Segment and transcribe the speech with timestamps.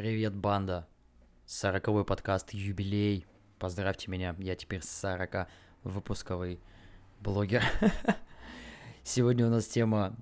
[0.00, 0.88] Привет, банда.
[1.44, 3.26] Сороковой подкаст «Юбилей».
[3.58, 6.58] Поздравьте меня, я теперь 40-выпусковый
[7.20, 7.62] блогер.
[9.02, 10.16] Сегодня у нас тема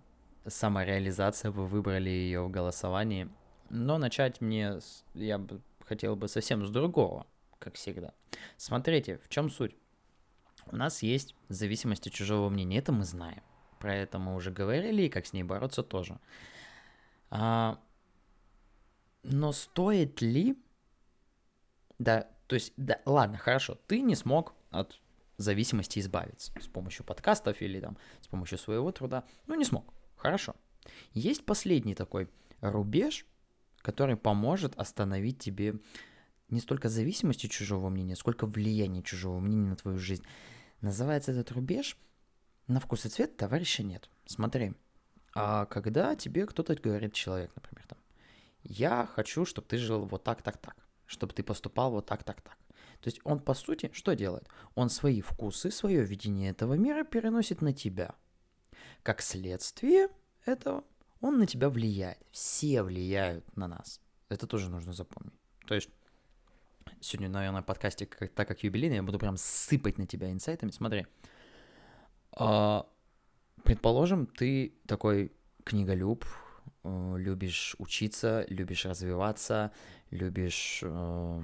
[0.48, 3.28] самореализация, вы выбрали ее в голосовании.
[3.70, 4.80] Но начать мне,
[5.14, 5.46] я
[5.86, 7.28] хотел бы совсем с другого,
[7.60, 8.14] как всегда.
[8.56, 9.76] Смотрите, в чем суть?
[10.66, 13.44] У нас есть зависимость от чужого мнения, это мы знаем.
[13.78, 16.18] Про это мы уже говорили, и как с ней бороться тоже.
[17.30, 17.78] А,
[19.22, 20.56] но стоит ли...
[21.98, 25.00] Да, то есть, да, ладно, хорошо, ты не смог от
[25.36, 29.24] зависимости избавиться с помощью подкастов или там с помощью своего труда.
[29.46, 29.92] Ну, не смог.
[30.16, 30.54] Хорошо.
[31.12, 32.28] Есть последний такой
[32.60, 33.26] рубеж,
[33.78, 35.74] который поможет остановить тебе
[36.48, 40.24] не столько зависимости чужого мнения, сколько влияние чужого мнения на твою жизнь.
[40.80, 41.96] Называется этот рубеж
[42.66, 44.08] «На вкус и цвет товарища нет».
[44.26, 44.74] Смотри,
[45.34, 47.77] а когда тебе кто-то говорит, человек, например,
[48.62, 50.76] я хочу, чтобы ты жил вот так, так, так,
[51.06, 52.56] чтобы ты поступал вот так, так, так.
[53.00, 54.48] То есть он, по сути, что делает?
[54.74, 58.14] Он свои вкусы, свое видение этого мира переносит на тебя.
[59.02, 60.08] Как следствие
[60.44, 60.84] этого,
[61.20, 62.18] он на тебя влияет.
[62.30, 64.00] Все влияют на нас.
[64.28, 65.34] Это тоже нужно запомнить.
[65.66, 65.90] То есть
[67.00, 70.70] сегодня, наверное, в подкасте, как, так как юбилейный, я буду прям сыпать на тебя инсайтами.
[70.70, 71.06] Смотри.
[72.32, 72.88] А,
[73.62, 75.32] предположим, ты такой
[75.64, 76.24] книголюб,
[76.84, 79.72] любишь учиться, любишь развиваться,
[80.10, 81.42] любишь э,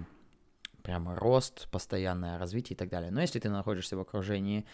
[0.82, 3.10] прямо рост, постоянное развитие и так далее.
[3.10, 4.64] Но если ты находишься в окружении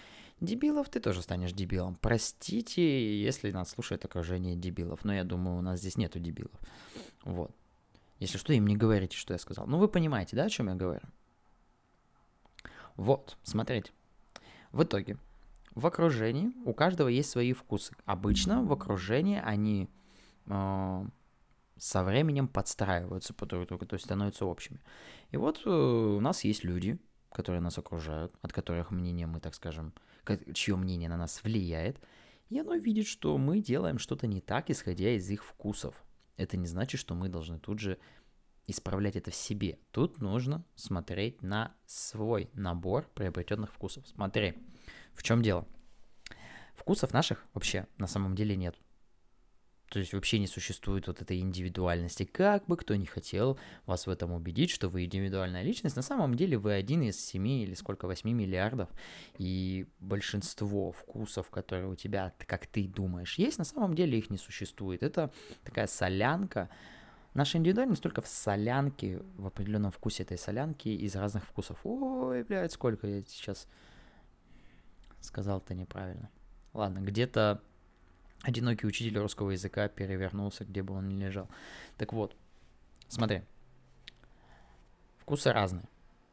[0.40, 1.96] дебилов, ты тоже станешь дебилом.
[2.00, 6.58] Простите, если нас слушает окружение дебилов, но я думаю, у нас здесь нету дебилов.
[7.24, 7.54] Вот.
[8.18, 9.66] Если что, им не говорите, что я сказал.
[9.66, 11.06] Ну, вы понимаете, да, о чем я говорю?
[12.96, 13.92] Вот, смотрите.
[14.72, 15.16] В итоге,
[15.74, 17.94] в окружении у каждого есть свои вкусы.
[18.04, 19.99] Обычно в окружении они э,
[21.80, 24.80] со временем подстраиваются по друг другу, то есть становятся общими.
[25.30, 26.98] И вот э, у нас есть люди,
[27.32, 29.94] которые нас окружают, от которых мнение мы, так скажем,
[30.52, 31.98] чье мнение на нас влияет,
[32.50, 36.04] и оно видит, что мы делаем что-то не так, исходя из их вкусов.
[36.36, 37.98] Это не значит, что мы должны тут же
[38.66, 39.78] исправлять это в себе.
[39.90, 44.06] Тут нужно смотреть на свой набор приобретенных вкусов.
[44.06, 44.54] Смотри,
[45.14, 45.66] в чем дело?
[46.74, 48.76] Вкусов наших вообще на самом деле нет.
[49.90, 52.24] То есть вообще не существует вот этой индивидуальности.
[52.24, 56.36] Как бы кто ни хотел вас в этом убедить, что вы индивидуальная личность, на самом
[56.36, 58.88] деле вы один из семи или сколько, восьми миллиардов.
[59.36, 64.38] И большинство вкусов, которые у тебя, как ты думаешь, есть, на самом деле их не
[64.38, 65.02] существует.
[65.02, 65.32] Это
[65.64, 66.70] такая солянка.
[67.34, 71.80] Наша индивидуальность только в солянке, в определенном вкусе этой солянки из разных вкусов.
[71.82, 73.66] Ой, блядь, сколько я сейчас
[75.20, 76.30] сказал-то неправильно.
[76.74, 77.60] Ладно, где-то
[78.42, 81.48] одинокий учитель русского языка перевернулся, где бы он ни лежал.
[81.96, 82.36] Так вот,
[83.08, 83.42] смотри,
[85.18, 85.84] вкусы разные.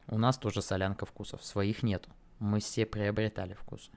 [0.08, 2.10] У нас тоже солянка вкусов, своих нету.
[2.40, 3.92] Мы все приобретали вкусы.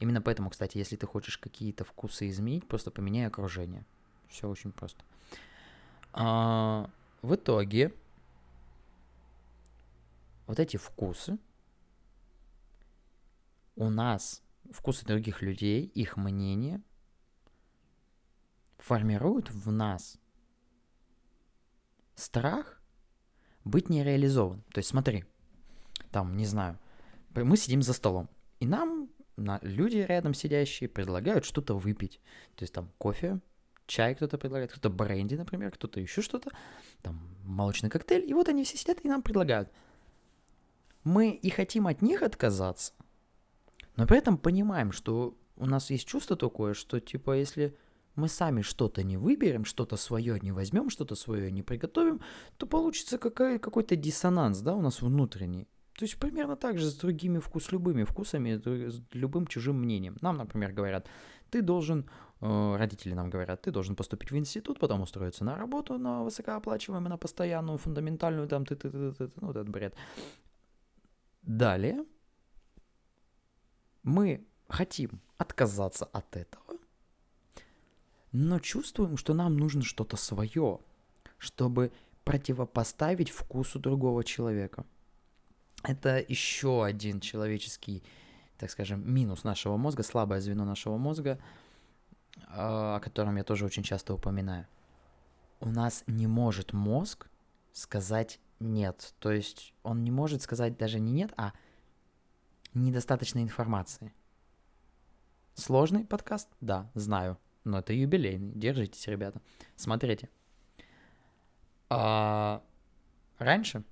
[0.00, 3.84] Именно поэтому, кстати, если ты хочешь какие-то вкусы изменить, просто поменяй окружение.
[4.28, 5.04] Все очень просто.
[6.12, 6.88] А,
[7.20, 7.92] в итоге
[10.46, 11.38] вот эти вкусы
[13.76, 16.80] у нас, вкусы других людей, их мнение–
[18.82, 20.18] формируют в нас
[22.16, 22.82] страх
[23.64, 24.62] быть нереализован.
[24.72, 25.24] То есть смотри,
[26.10, 26.78] там, не знаю,
[27.30, 28.28] мы сидим за столом,
[28.58, 32.20] и нам на, люди рядом сидящие предлагают что-то выпить.
[32.56, 33.40] То есть там кофе,
[33.86, 36.50] чай кто-то предлагает, кто-то бренди, например, кто-то еще что-то,
[37.02, 39.70] там молочный коктейль, и вот они все сидят и нам предлагают.
[41.04, 42.94] Мы и хотим от них отказаться,
[43.96, 47.76] но при этом понимаем, что у нас есть чувство такое, что типа если
[48.14, 52.20] мы сами что-то не выберем, что-то свое не возьмем, что-то свое не приготовим,
[52.56, 55.68] то получится какая, какой-то диссонанс, да, у нас внутренний.
[55.98, 60.16] То есть примерно так же с другими вкус, любыми вкусами, с любым чужим мнением.
[60.20, 61.08] Нам, например, говорят,
[61.50, 62.08] ты должен,
[62.40, 67.10] э, родители нам говорят, ты должен поступить в институт, потом устроиться на работу, на высокооплачиваемую,
[67.10, 69.94] на постоянную, фундаментальную, там, ты, ты, ты, ты, ну, этот бред.
[71.42, 72.04] Далее
[74.02, 76.78] мы хотим отказаться от этого,
[78.32, 80.80] но чувствуем, что нам нужно что-то свое,
[81.38, 81.92] чтобы
[82.24, 84.84] противопоставить вкусу другого человека.
[85.82, 88.02] Это еще один человеческий,
[88.56, 91.38] так скажем, минус нашего мозга, слабое звено нашего мозга,
[92.46, 94.66] а, о котором я тоже очень часто упоминаю.
[95.60, 97.28] У нас не может мозг
[97.72, 99.14] сказать нет.
[99.18, 101.52] То есть он не может сказать даже не нет, а
[102.74, 104.12] недостаточно информации.
[105.54, 106.48] Сложный подкаст?
[106.60, 107.38] Да, знаю.
[107.64, 108.52] Но это юбилейный.
[108.54, 109.40] Держитесь, ребята.
[109.76, 110.28] Смотрите.
[111.88, 112.62] А
[113.38, 113.84] раньше,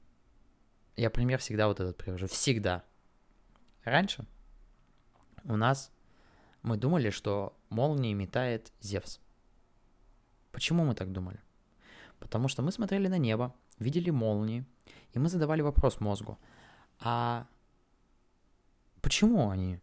[0.96, 2.82] я пример всегда вот этот привожу, всегда.
[3.84, 4.26] Раньше
[5.44, 5.92] у нас
[6.62, 9.20] мы думали, что молнии метает Зевс.
[10.52, 11.40] Почему мы так думали?
[12.18, 14.64] Потому что мы смотрели на небо, видели молнии,
[15.12, 16.38] и мы задавали вопрос мозгу,
[16.98, 17.46] а
[19.00, 19.80] почему они,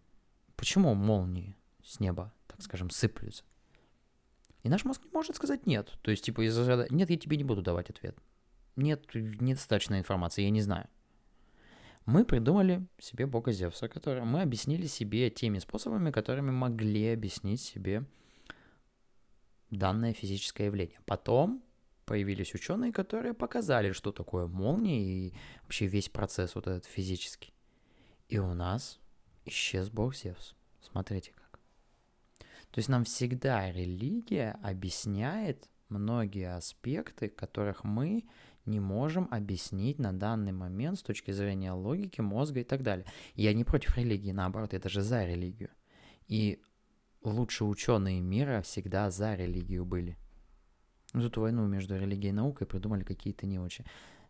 [0.55, 3.43] почему молнии с неба, так скажем, сыплются?
[4.67, 5.97] И наш мозг не может сказать нет.
[6.01, 8.17] То есть, типа, из-за нет, я тебе не буду давать ответ.
[8.75, 10.89] Нет, недостаточно информации, я не знаю.
[12.05, 18.03] Мы придумали себе бога Зевса, который мы объяснили себе теми способами, которыми могли объяснить себе
[19.71, 20.99] данное физическое явление.
[21.05, 21.63] Потом
[22.03, 27.53] появились ученые, которые показали, что такое молния и вообще весь процесс вот этот физический.
[28.27, 28.99] И у нас
[29.45, 30.55] исчез бог Зевс.
[30.81, 31.46] Смотрите как.
[32.77, 38.25] То есть нам всегда религия объясняет многие аспекты, которых мы
[38.67, 43.07] не можем объяснить на данный момент с точки зрения логики, мозга и так далее.
[43.33, 45.71] Я не против религии, наоборот, я даже за религию.
[46.27, 46.61] И
[47.23, 50.15] лучшие ученые мира всегда за религию были.
[51.13, 53.85] Ну, эту войну между религией и наукой придумали какие-то не очень.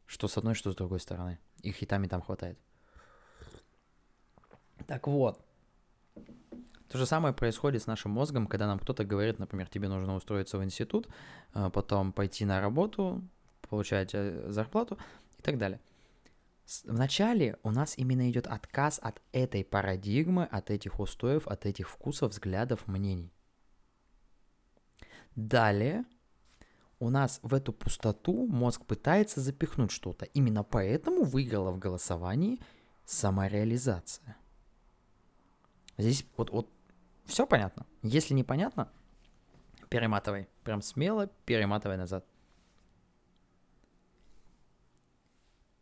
[0.06, 1.38] Что с одной, что с другой стороны.
[1.64, 2.58] Их и там, и там хватает.
[4.88, 5.47] Так вот.
[6.90, 10.58] То же самое происходит с нашим мозгом, когда нам кто-то говорит, например, тебе нужно устроиться
[10.58, 11.08] в институт,
[11.54, 13.22] а потом пойти на работу,
[13.70, 14.98] получать э, зарплату
[15.38, 15.82] и так далее.
[16.86, 22.32] Вначале у нас именно идет отказ от этой парадигмы, от этих устоев, от этих вкусов,
[22.32, 23.32] взглядов, мнений.
[25.36, 26.06] Далее
[27.00, 30.26] у нас в эту пустоту мозг пытается запихнуть что-то.
[30.26, 32.60] Именно поэтому выиграла в голосовании
[33.06, 34.36] самореализация.
[35.98, 36.70] Здесь вот, вот
[37.28, 37.86] все понятно.
[38.02, 38.90] Если непонятно,
[39.90, 40.48] перематывай.
[40.64, 42.26] Прям смело перематывай назад.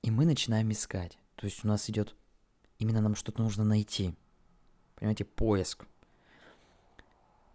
[0.02, 1.18] И мы начинаем искать.
[1.36, 2.16] То есть у нас идет...
[2.78, 4.14] Именно нам что-то нужно найти.
[4.96, 5.86] Понимаете, поиск.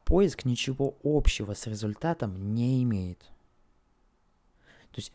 [0.05, 3.19] Поиск ничего общего с результатом не имеет.
[4.93, 5.13] То есть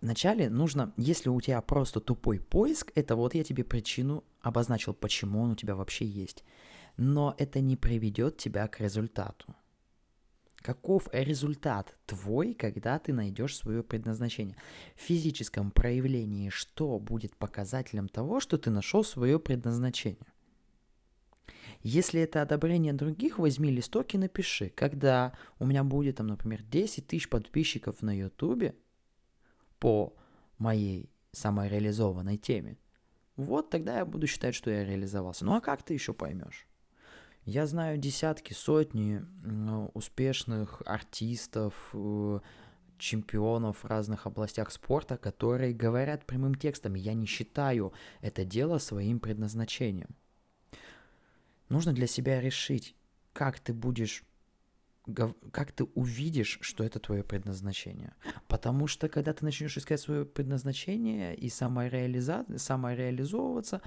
[0.00, 5.42] вначале нужно, если у тебя просто тупой поиск, это вот я тебе причину обозначил, почему
[5.42, 6.44] он у тебя вообще есть.
[7.02, 9.56] Но это не приведет тебя к результату.
[10.56, 14.54] Каков результат твой, когда ты найдешь свое предназначение?
[14.96, 20.26] В физическом проявлении что будет показателем того, что ты нашел свое предназначение?
[21.82, 24.68] Если это одобрение других, возьми листок и напиши.
[24.68, 28.74] Когда у меня будет, там, например, 10 тысяч подписчиков на ютубе
[29.78, 30.14] по
[30.58, 32.76] моей самореализованной теме,
[33.36, 35.46] вот тогда я буду считать, что я реализовался.
[35.46, 36.66] Ну а как ты еще поймешь?
[37.44, 39.24] Я знаю десятки, сотни
[39.94, 42.40] успешных артистов, э,
[42.98, 49.18] чемпионов в разных областях спорта, которые говорят прямым текстом, я не считаю это дело своим
[49.18, 50.10] предназначением.
[51.68, 52.94] Нужно для себя решить,
[53.32, 54.24] как ты будешь
[55.50, 58.14] как ты увидишь, что это твое предназначение.
[58.46, 62.44] Потому что когда ты начнешь искать свое предназначение и самореализа...
[62.56, 63.80] самореализовываться,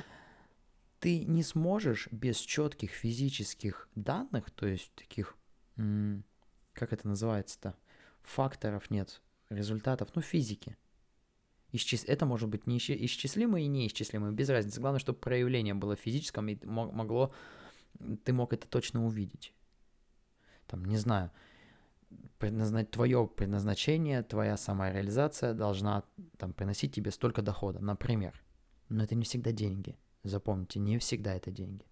[1.03, 5.35] ты не сможешь без четких физических данных, то есть таких,
[5.75, 7.75] как это называется-то,
[8.21, 10.77] факторов нет, результатов, ну, физики.
[11.73, 12.05] Исчис...
[12.05, 14.79] Это может быть не исчислимо и неисчислимо, без разницы.
[14.79, 17.33] Главное, чтобы проявление было физическом и могло,
[18.24, 19.53] ты мог это точно увидеть.
[20.67, 21.31] Там, не знаю,
[22.39, 22.86] предназна...
[22.86, 26.05] твое предназначение, твоя самореализация должна
[26.38, 28.41] там, приносить тебе столько дохода, например.
[28.88, 29.98] Но это не всегда деньги.
[30.24, 31.86] Запомните, не всегда это деньги.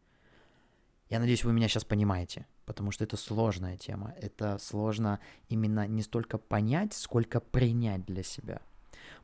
[1.09, 4.13] Я надеюсь, вы меня сейчас понимаете, потому что это сложная тема.
[4.21, 5.19] Это сложно
[5.49, 8.61] именно не столько понять, сколько принять для себя.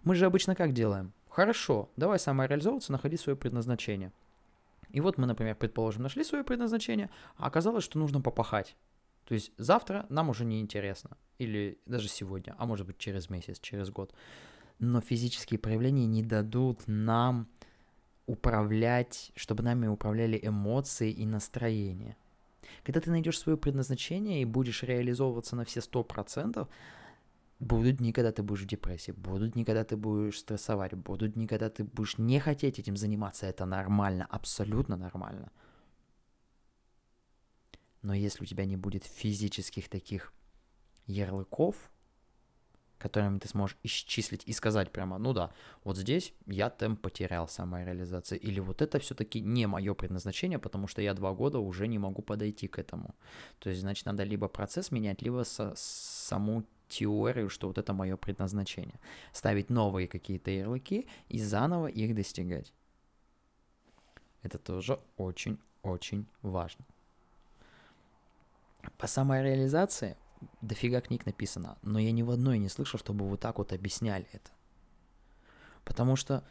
[0.03, 1.13] Мы же обычно как делаем?
[1.29, 4.11] Хорошо, давай самореализовываться, находи свое предназначение.
[4.89, 8.75] И вот мы, например, предположим, нашли свое предназначение, а оказалось, что нужно попахать.
[9.25, 11.17] То есть завтра нам уже не интересно.
[11.37, 14.13] Или даже сегодня, а может быть через месяц, через год.
[14.79, 17.47] Но физические проявления не дадут нам
[18.27, 22.15] управлять, чтобы нами управляли эмоции и настроение.
[22.83, 26.67] Когда ты найдешь свое предназначение и будешь реализовываться на все сто процентов,
[27.59, 31.47] будут дни, когда ты будешь в депрессии, будут дни, когда ты будешь стрессовать, будут дни,
[31.47, 33.47] когда ты будешь не хотеть этим заниматься.
[33.47, 35.49] Это нормально, абсолютно нормально.
[38.01, 40.33] Но если у тебя не будет физических таких
[41.07, 41.75] ярлыков,
[42.97, 45.51] которыми ты сможешь исчислить и сказать прямо, ну да,
[45.83, 51.01] вот здесь я темп потерял самореализации, или вот это все-таки не мое предназначение, потому что
[51.01, 53.15] я два года уже не могу подойти к этому.
[53.59, 58.17] То есть, значит, надо либо процесс менять, либо со, саму теорию, что вот это мое
[58.17, 58.99] предназначение.
[59.33, 62.73] Ставить новые какие-то ярлыки и заново их достигать.
[64.41, 66.85] Это тоже очень-очень важно.
[68.97, 70.15] По самореализации
[70.61, 74.27] дофига книг написано, но я ни в одной не слышал, чтобы вот так вот объясняли
[74.31, 74.51] это.
[75.83, 76.43] Потому что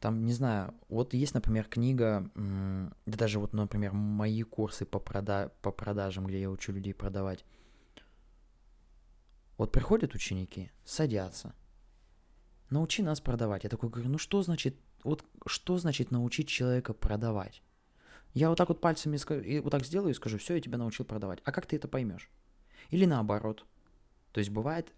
[0.00, 5.50] там, не знаю, вот есть, например, книга, да даже вот, например, мои курсы по, прода
[5.62, 7.44] по продажам, где я учу людей продавать.
[9.56, 11.54] Вот приходят ученики, садятся,
[12.70, 13.64] научи нас продавать.
[13.64, 17.62] Я такой говорю, ну что значит, вот что значит научить человека продавать?
[18.34, 21.04] Я вот так вот пальцами и вот так сделаю и скажу, все, я тебя научил
[21.04, 21.38] продавать.
[21.44, 22.28] А как ты это поймешь?
[22.94, 23.66] Или наоборот.
[24.30, 24.94] То есть бывает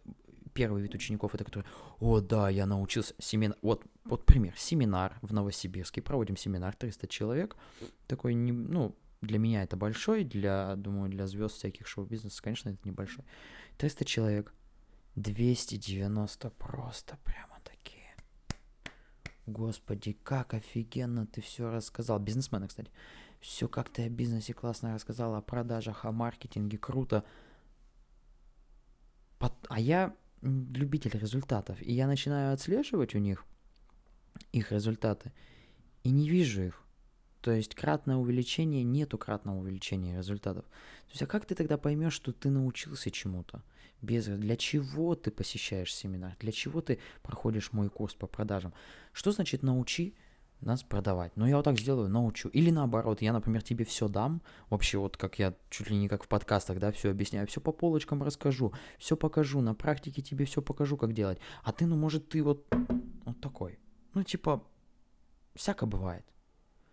[0.53, 1.65] первый вид учеников, это который,
[1.99, 7.57] о, да, я научился, семинар, вот, вот пример, семинар в Новосибирске, проводим семинар, 300 человек,
[8.07, 12.79] такой, не, ну, для меня это большой, для, думаю, для звезд всяких шоу-бизнеса, конечно, это
[12.85, 13.25] небольшой.
[13.79, 14.55] 300 человек,
[15.15, 18.15] 290 просто прямо такие.
[19.47, 22.19] Господи, как офигенно ты все рассказал.
[22.19, 22.91] Бизнесмены, кстати.
[23.41, 27.25] Все, как ты о бизнесе классно рассказал, о продажах, о маркетинге, круто.
[29.38, 33.45] А я любитель результатов, и я начинаю отслеживать у них
[34.52, 35.33] их результаты,
[36.05, 36.83] и не вижу их.
[37.40, 40.64] То есть кратное увеличение, нету кратного увеличения результатов.
[40.64, 43.62] То есть, а как ты тогда поймешь, что ты научился чему-то?
[44.02, 44.26] Без...
[44.26, 46.37] Для чего ты посещаешь семинар?
[46.40, 48.75] Для чего ты проходишь мой курс по продажам?
[49.12, 50.14] Что значит научи
[50.61, 51.37] нас продавать.
[51.37, 52.49] Но я вот так сделаю, научу.
[52.49, 56.25] Или наоборот, я, например, тебе все дам, вообще вот как я чуть ли не как
[56.25, 60.63] в подкастах, да, все объясняю, все по полочкам расскажу, все покажу, на практике тебе все
[60.63, 61.39] покажу, как делать.
[61.63, 62.67] А ты, ну, может, ты вот,
[63.25, 63.79] вот такой.
[64.15, 64.65] Ну, типа,
[65.55, 66.25] всяко бывает.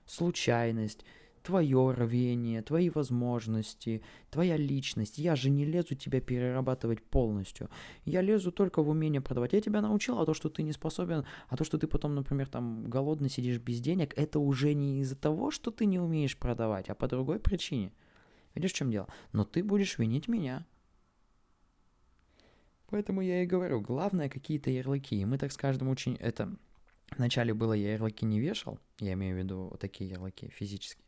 [0.06, 1.06] Случайность,
[1.44, 5.18] твое рвение, твои возможности, твоя личность.
[5.18, 7.70] Я же не лезу тебя перерабатывать полностью.
[8.06, 9.54] Я лезу только в умение продавать.
[9.54, 12.48] Я тебя научил, а то, что ты не способен, а то, что ты потом, например,
[12.48, 16.90] там голодный сидишь без денег, это уже не из-за того, что ты не умеешь продавать,
[16.90, 17.92] а по другой причине.
[18.56, 19.08] Видишь, в чем дело?
[19.32, 20.66] Но ты будешь винить меня.
[22.90, 25.20] Поэтому я и говорю, главное какие-то ярлыки.
[25.20, 26.16] И мы так с каждым очень...
[26.16, 26.56] Это
[27.18, 31.06] Вначале было я ярлыки не вешал, я имею в виду вот такие ярлыки физические.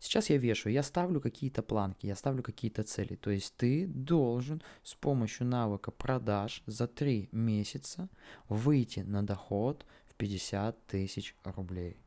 [0.00, 3.16] Сейчас я вешаю, я ставлю какие-то планки, я ставлю какие-то цели.
[3.16, 8.08] То есть ты должен с помощью навыка продаж за 3 месяца
[8.48, 11.98] выйти на доход в 50 тысяч рублей.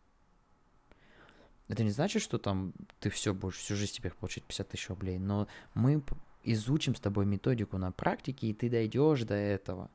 [1.67, 5.19] Это не значит, что там ты все будешь всю жизнь теперь получить 50 тысяч рублей,
[5.19, 6.03] но мы
[6.43, 9.91] изучим с тобой методику на практике, и ты дойдешь до этого.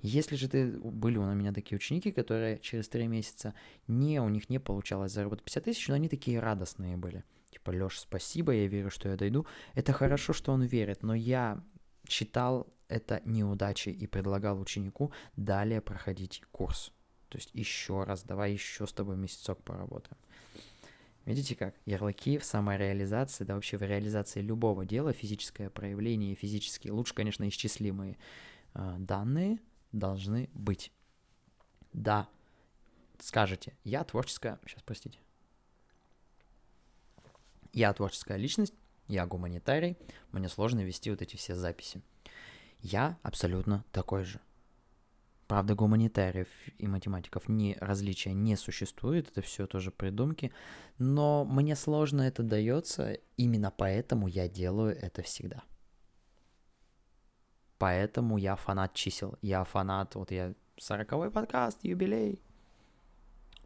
[0.00, 3.54] Если же ты, были у меня такие ученики, которые через три месяца
[3.86, 7.24] не, у них не получалось заработать 50 тысяч, но они такие радостные были.
[7.50, 9.46] Типа, Леш, спасибо, я верю, что я дойду.
[9.74, 11.62] Это хорошо, что он верит, но я
[12.08, 16.92] считал это неудачей и предлагал ученику далее проходить курс.
[17.28, 20.16] То есть еще раз, давай еще с тобой месяцок поработаем.
[21.24, 21.74] Видите как?
[21.86, 28.18] Ярлыки в самореализации, да вообще в реализации любого дела, физическое проявление, физические, лучше, конечно, исчислимые
[28.74, 29.60] данные
[29.92, 30.92] должны быть.
[31.92, 32.28] Да,
[33.20, 35.18] скажете, я творческая, сейчас, простите,
[37.72, 38.74] я творческая личность,
[39.08, 39.96] я гуманитарий,
[40.32, 42.02] мне сложно вести вот эти все записи.
[42.80, 44.40] Я абсолютно такой же.
[45.46, 50.52] Правда, гуманитариев и математиков не, различия не существует, это все тоже придумки,
[50.98, 55.62] но мне сложно это дается, именно поэтому я делаю это всегда.
[57.84, 59.36] Поэтому я фанат чисел.
[59.42, 62.40] Я фанат, вот я сороковой подкаст, юбилей.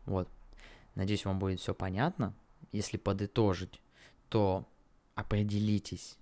[0.06, 0.28] Вот.
[0.96, 2.34] Надеюсь, вам будет все понятно.
[2.72, 3.80] Если подытожить,
[4.28, 4.68] то
[5.14, 6.18] определитесь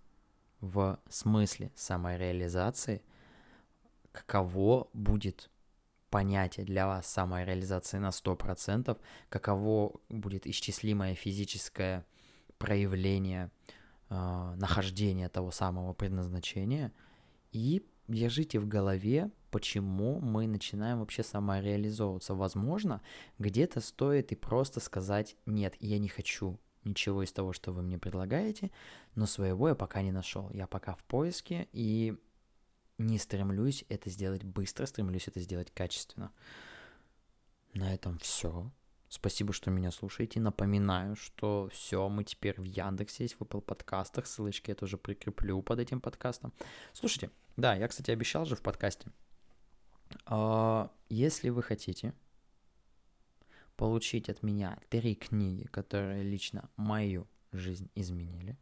[0.61, 3.01] в смысле самореализации,
[4.13, 5.49] каково будет
[6.11, 9.01] понятие для вас самореализации на 100%,
[9.31, 12.05] каково будет исчислимое физическое
[12.59, 13.51] проявление
[14.11, 16.93] э, нахождения того самого предназначения–
[17.57, 22.35] и держите в голове, почему мы начинаем вообще самореализовываться.
[22.35, 23.01] Возможно,
[23.39, 27.99] где-то стоит и просто сказать «нет, я не хочу ничего из того, что вы мне
[27.99, 28.71] предлагаете,
[29.15, 30.51] но своего я пока не нашел.
[30.51, 32.15] Я пока в поиске и
[32.99, 36.33] не стремлюсь это сделать быстро, стремлюсь это сделать качественно.
[37.73, 38.71] На этом все.
[39.17, 40.41] Спасибо, что меня слушаете.
[40.41, 44.27] Напоминаю, что все, мы теперь в Яндексе есть, в Apple подкастах.
[44.27, 46.53] Ссылочки я тоже прикреплю под этим подкастом.
[46.93, 49.11] Слушайте, да, я, кстати, обещал же в подкасте.
[50.27, 52.13] А, если вы хотите
[53.79, 58.59] получить от меня три книги, которые лично мою жизнь изменили,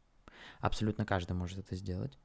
[0.60, 2.16] абсолютно каждый может это сделать,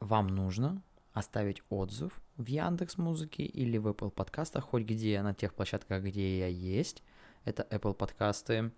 [0.00, 0.82] вам нужно
[1.16, 6.40] оставить отзыв в Яндекс Музыке или в Apple подкастах, хоть где, на тех площадках, где
[6.40, 7.02] я есть.
[7.46, 8.70] Это Apple подкасты,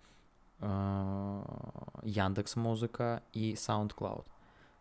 [0.59, 1.41] э,
[2.03, 4.25] Яндекс Музыка и SoundCloud.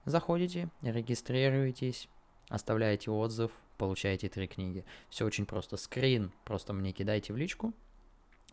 [0.04, 2.08] Заходите, регистрируйтесь,
[2.48, 4.84] оставляете отзыв, получаете три книги.
[5.08, 5.76] Все очень просто.
[5.76, 7.74] Скрин просто мне кидайте в личку.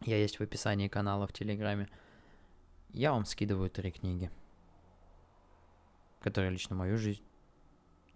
[0.02, 1.90] Я есть в описании канала в Телеграме.
[2.90, 4.32] Я вам скидываю три книги,
[6.22, 7.22] которые лично мою жизнь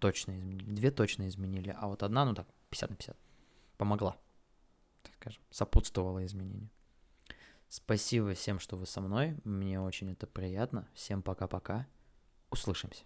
[0.00, 0.64] точно изменили.
[0.64, 3.16] Две точно изменили, а вот одна, ну так, 50 на 50.
[3.76, 4.16] Помогла,
[5.02, 6.70] так скажем, сопутствовала изменению.
[7.68, 9.36] Спасибо всем, что вы со мной.
[9.44, 10.88] Мне очень это приятно.
[10.92, 11.86] Всем пока-пока.
[12.50, 13.04] Услышимся.